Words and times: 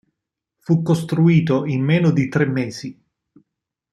Fu 0.57 0.81
costruito 0.81 1.63
in 1.65 1.83
meno 1.83 2.09
di 2.09 2.27
tre 2.27 2.47
mesi. 2.47 2.99